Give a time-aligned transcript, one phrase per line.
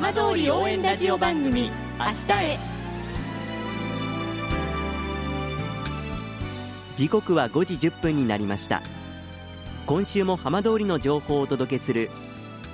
[0.00, 2.58] 浜通り応援ラジオ番組明日へ。
[6.96, 8.80] 時刻は5時1分になりました。
[9.86, 12.10] 今週も浜通りの情報をお届けする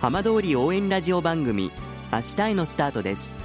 [0.00, 1.70] 浜通り応援ラジオ番組
[2.10, 3.36] 明日へのスタートです。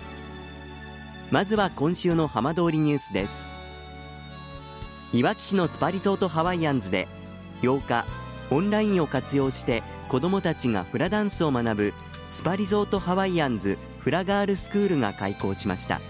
[1.30, 3.46] まずは今週の浜通りニュースです。
[5.12, 7.10] いわき市のスパリゾートハワイアンズで
[7.62, 8.06] 8日
[8.52, 11.94] オンラインを活用して子どもたちがフラダンスを学ぶ
[12.36, 16.02] スパリゾートハワイアンズフラガールスクールが開校しました。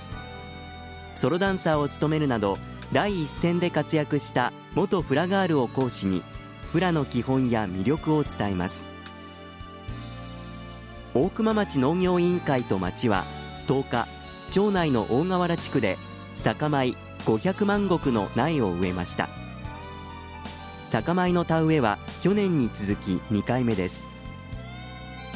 [1.13, 2.57] ソロダンサーを務めるなど
[2.91, 6.23] 第一線で活躍した元フラガールを講師に
[6.71, 8.89] フラの基本や魅力を伝えます。
[11.13, 13.23] 大熊町農業委員会と町は
[13.67, 14.07] 10日
[14.49, 15.99] 町内の大河原地区で
[16.37, 19.29] 酒米500万石の苗を植えました。
[20.85, 24.14] 酒米の田植えは去年に続き2回目です。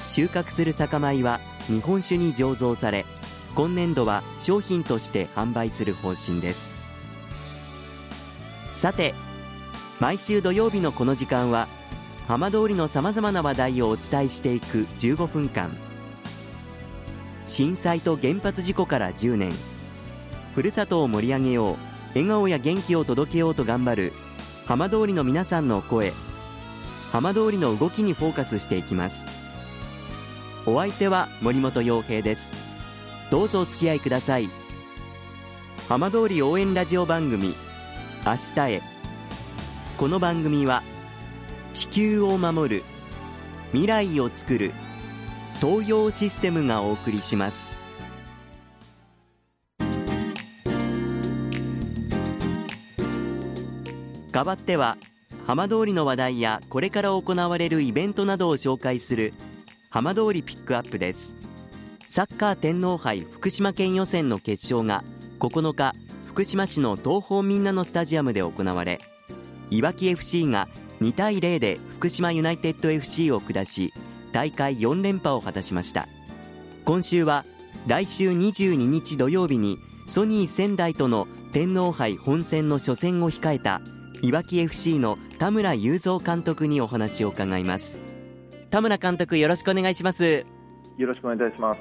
[0.10, 3.06] 収穫する酒米は日本酒に醸造され
[3.56, 6.76] 今年度は商品として販売する方針です。
[8.74, 9.14] さて
[10.00, 11.68] 毎週土曜日のこの時間は
[12.28, 15.78] 浜通りのさまざまな話題をお伝えしていく15分間。
[17.46, 19.52] 震災と原発事故から10年。
[20.56, 21.78] ふるさとを盛り上げよう
[22.16, 24.14] 笑顔や元気を届けようと頑張る
[24.66, 26.14] 浜通りの皆さんの声。
[27.12, 29.39] 浜通りの動きにフォーカスしていきます。
[30.72, 32.54] お相手は森本洋平です。
[33.32, 34.50] どうぞお付き合いください。
[35.88, 37.56] 浜通り応援ラジオ番組
[38.24, 38.82] 明日へ。
[39.98, 40.84] この番組は
[41.74, 42.84] 地球を守る
[43.72, 44.72] 未来をつくる
[45.60, 47.76] 東洋システムがお送りします。
[54.32, 54.98] 代わっては
[55.48, 59.34] 浜通りの話題やこれから行われるイベントなどを紹介する
[59.92, 61.36] 浜通りピックアップです。
[62.08, 65.04] サッカー天皇杯福島県予選の決勝が
[65.40, 65.96] 9日
[66.28, 69.00] 福島市の東方みんなのスタジアムで行われ
[69.72, 70.68] いわき FC が
[71.02, 73.92] 2対0で福島ユナイテッド FC を下し
[74.32, 76.08] 大会4連覇を果たしました。
[76.86, 77.44] 今週は
[77.88, 83.82] 来週22日土曜日にソニー仙台との天皇杯本戦の初戦を控えた
[84.22, 88.09] いわき FC の田村雄三監督にお話を伺います。
[88.70, 90.46] 田村監督よろしくお願いします。
[90.98, 91.80] よろしくお願いいたします。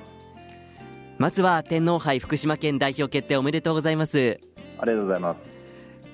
[1.19, 4.41] まずは天皇杯福島県代表決定おめでとうございます。
[4.79, 5.59] ありがとうございます。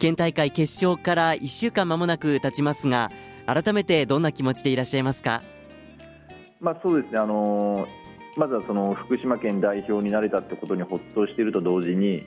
[0.01, 3.13] 県大会決勝から1週間間もなく経ちますが
[3.47, 5.43] 改めてどんな気持ちでいらっしゃいますか？
[6.61, 7.21] まあそうですね。
[7.21, 7.89] あのー、
[8.37, 12.25] まずはその福島県代表になれたってことにほっとしていると同時に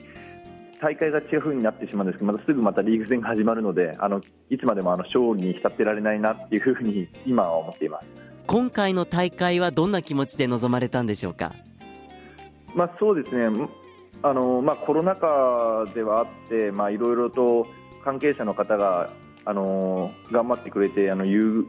[0.80, 11.52] 大会が違う風になってしまうんですけどまたすぐまたリーグ戦が始まるのであのいつまでもあの勝利に浸ってられないなっていうふうに今は思っています今回の大会はどんな気持ちで臨まれたんでしょうか？
[12.74, 13.68] まあそうですね。
[14.22, 17.66] あのまあ、コロナ禍ではあって、まあ、いろいろと
[18.02, 19.10] 関係者の方が
[19.44, 21.66] あの頑張ってくれてあの有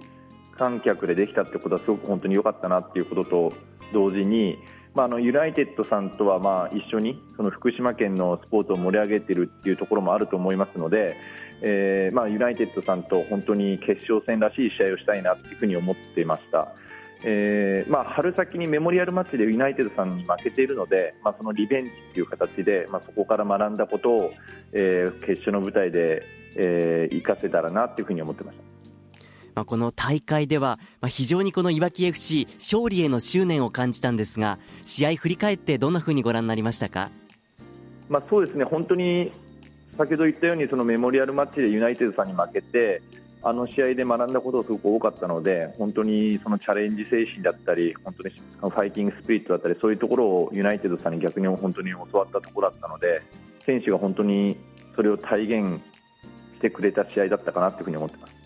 [0.57, 3.53] 観客でできたってことはすごく本当に良かったなっていうことと
[3.91, 4.57] 同時に、
[4.95, 11.15] まあ、あのユナイテッドさんとはまあ一緒にその福島県のスポーツを盛り上げているっていうところもあると思いますので、
[11.61, 16.73] えーまあ、ユナイテッドさんと本当に決勝戦らしい試合をしたいなというふうに思っていました。
[17.23, 24.31] えーまあ、春先にメモリアルマッチでユナイテッドさんに負けているので、まあ、そのリベンジという形で、まあ、そこから学んだことを、
[24.71, 26.23] えー、決勝の舞台で、
[26.55, 28.78] えー、生かせたらなというふうに思ってました。
[29.59, 37.11] まあ、この大会では、まあ、非常にこのいわき FC 勝利への執念を感じたんですが試合振り返ってどんなふうにご覧になりましたか、
[38.07, 38.63] まあ、そうですね。
[38.63, 39.33] 本当に
[39.97, 43.01] 先ほど言ったようにそのメモリアルマッチでユナイテッドさんに負けて
[43.43, 53.21] あの試合で学んだことがすごく多かったので本当にそのチャレンジ精神だったり本当にファイティングスピリットだったりそういうところをユナイテッドさんに逆に本当に教わったところだったので
[53.65, 54.55] 選手が本当に
[54.95, 55.81] それを体現
[56.59, 58.38] してくれた試合だったかなというふうに思ってます。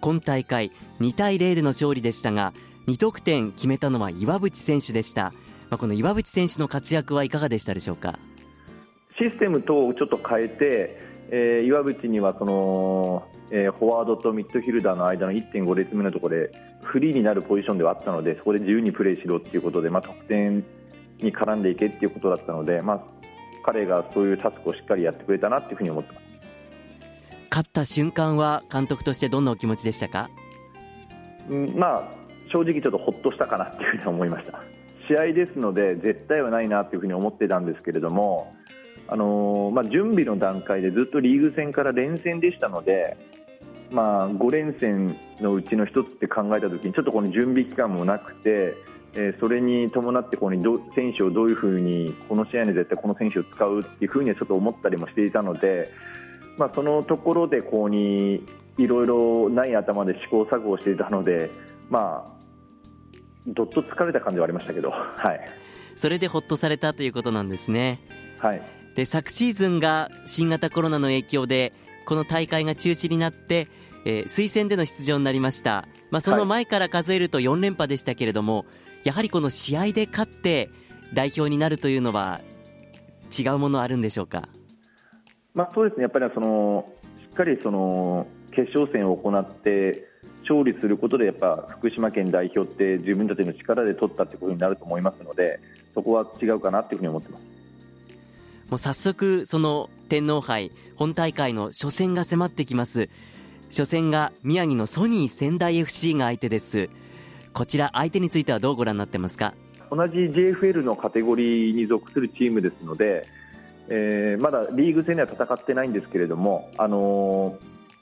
[0.00, 0.70] 今大会
[1.00, 2.52] 2対0での勝利でしたが
[2.86, 5.32] 2得点決めたのは岩渕選手でした、
[5.70, 8.18] まあ、この岩渕選手の活躍はいかがでしたでしょうか？
[9.18, 11.00] システム等をちょっと変えて、
[11.30, 16.52] えー、岩渕にはその、えー、フォワードとミッドフィルダーの間の1.5列目のところで
[16.82, 20.64] フリーになるポジションではあったのでそこで自由にプレーしろということで、まあ、得点
[21.18, 23.00] に絡んでいけということだったので、まあ、
[23.64, 26.28] 彼がそういうタスクをしっかりやってくれたなというふうに思ってます。
[27.58, 30.30] 勝った瞬間は監督としてどんなお気持ちでしたか、
[31.48, 32.10] うん、まあ
[32.52, 34.62] 正直ちょっとほっとしたかなというふうに思いました。
[35.08, 38.52] 試合ですので絶対はないなというふうに思ってたんですけれども
[39.08, 43.16] あのー、まあ、準備の段階でずっとリーグ戦から連戦でしたので、
[43.90, 48.76] まあ、5連戦のうちの1つって考えたときにちょっとこの準備期間もなくて、
[49.14, 55.90] えー、それに伴ってこうど選手をどういうふうにこの試合に絶対この選手を使うっていうふうにちょっと思ったりもしていたので、
[56.58, 58.44] まあ、そのところでこうに
[58.76, 61.50] いろいろない頭で試行錯誤していたので、
[61.88, 62.38] まあ、
[63.46, 65.48] どっと疲れた感じはありましたけど、 はい、
[65.96, 68.00] それでほっとされたということなんですね。
[68.38, 68.62] はい、
[68.94, 71.72] で昨シーズンが新型コロナの影響で
[72.04, 73.68] この大会が中止になって、
[74.04, 78.66] えー、推薦での出場になりました、まあ、その前から数えると4連覇でしたけれども、はい、
[79.04, 80.70] やはりこの試合で勝って
[81.14, 82.40] 代表になるというのは
[83.36, 84.48] 違うものあるんでしょうか？
[85.58, 86.02] まあ、そうですね。
[86.02, 86.88] やっぱりその
[87.20, 90.06] しっかりその決勝戦を行って
[90.42, 95.58] 勝利することでやっぱ福島県代表って自分たちの力で取ったってことになると思いますので
[95.92, 97.44] そこは違うかなというふうに思ってます。
[98.70, 103.08] もう早速その天皇杯本大会の初戦が迫ってきます。
[103.70, 106.88] 初戦が宮城のソニー仙台 FC が相手です。
[107.52, 109.54] こちら相手についてはどうご覧になってますか？
[109.90, 113.26] 同じ JFL のカテゴリーに属するチームですので、
[113.88, 117.56] えー、まだリーグ戦では戦ってないんですけれども、あの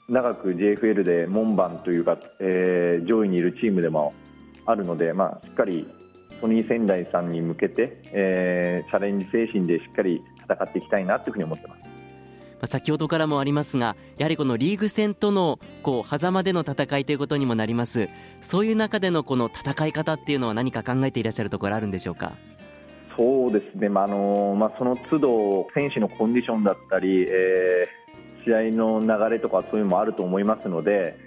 [0.09, 4.13] ー、長く JFL で門番というか、えー、上位にいるチームでも
[4.65, 5.87] あるので、まあ、しっかり
[6.41, 11.87] ソニー仙台さんに向けて、えー、チャレンジ精神でしっかり戦っていきたいなというふうに思ってます。
[12.65, 18.09] 先ほどからもありますがやはりこのリーグ戦とのこう狭間での戦いということにもなります
[18.41, 22.33] そういう中でのこの戦い方っていうのは何か考えていらっしゃるところあるんでしょうか？
[23.17, 31.17] そうですね、まあのまあ、その都度選手のコンディションだったり、えー、試合の流れとかそういうのもあると思いますので、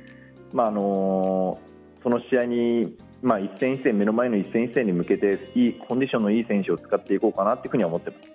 [0.53, 1.59] まああの
[2.03, 8.31] その試合にまあ、一戦一戦目の前の一戦一戦に向けていいコンディションのいい選手を使っていこうかなというふうに思ってます。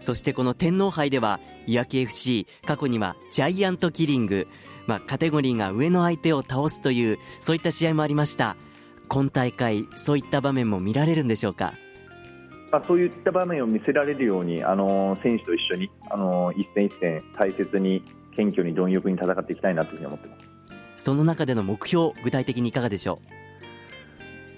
[0.00, 4.48] そしてこの天皇杯では、いわき FC、過去にはジャイアントキリング、
[4.86, 8.56] まあ、カテゴリーが上の相手を倒すという、そういった試合もありました。
[9.08, 11.74] 今大会、そういった場面も見られるんでしょうか？
[12.70, 18.02] まあ、そういった場面を見せられるように、あの選手と一緒に、あの一戦一戦大切に
[18.36, 20.38] 謙虚に貪欲に戦っていきたいなというふうに思ってま
[20.96, 21.04] す。
[21.04, 23.26] その中での目標、具体的にいかがでしょう、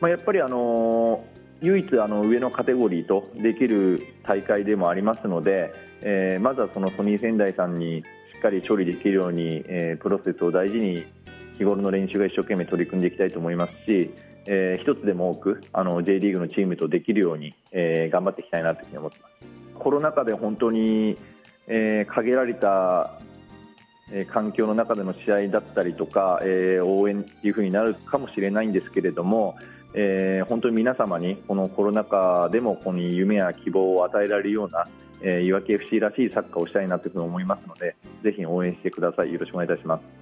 [0.01, 1.25] まあ、やっぱり、あの
[1.63, 5.73] 唯一あの上のカテゴリーとできる大会でもありますので、
[6.03, 8.03] えー、まずはそのソニー仙台さんに
[8.35, 11.05] しっかり処理できるように、えー、プロセスを大事に
[11.57, 14.11] 日頃の練習が一生懸命取り組んでいきたいと思いますし、
[14.47, 19.33] えー、一つでも多くあの J リーグのチームとできるように、えー、頑張っていきたいなというふうに思ってます。
[19.75, 21.17] コロナ禍で本当に、
[21.67, 23.19] えー、限られた
[24.13, 29.57] え環境の中での試合だったりとか、えー、応援っていうふうになるかもしれないんですけれども、
[29.95, 34.87] えー、本当に皆様にこのコロナ禍でもここに夢や希望を与えられるような、
[35.23, 39.33] えー、いわき FC らしいサッカーをしたいなというふうに思いますのでぜひ応援してください。
[39.33, 40.22] よろしくお願いいたします。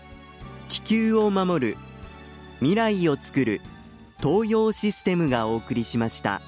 [0.83, 1.77] 地球を守る
[2.59, 3.61] 未来をつくる
[4.21, 6.41] 東洋システムがお送りしました。